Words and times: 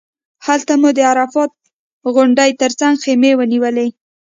هلته 0.45 0.73
مو 0.81 0.89
د 0.97 0.99
عرفات 1.11 1.51
غونډۍ 2.13 2.51
تر 2.61 2.71
څنګ 2.79 2.95
خیمې 3.03 3.31
ونیولې. 3.35 3.87